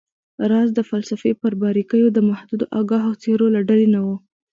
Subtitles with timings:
[0.51, 4.07] راز د فلسفې پر باریکیو د محدودو آګاهو څیرو له ډلې نه و